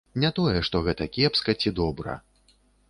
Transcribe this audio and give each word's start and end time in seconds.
Не 0.21 0.29
тое, 0.39 0.55
што 0.69 0.81
гэта 0.89 1.09
кепска 1.19 1.59
ці 1.61 1.77
добра. 1.83 2.21